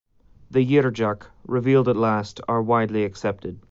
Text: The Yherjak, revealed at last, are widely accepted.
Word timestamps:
The 0.49 0.61
Yherjak, 0.65 1.27
revealed 1.45 1.87
at 1.87 1.95
last, 1.95 2.41
are 2.47 2.63
widely 2.63 3.03
accepted. 3.03 3.59